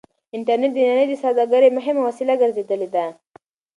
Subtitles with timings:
[0.35, 3.05] انټرنټ د نړۍ د سوداګرۍ مهمه وسيله ګرځېدلې ده.